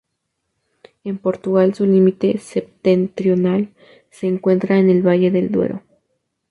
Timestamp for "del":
5.29-5.51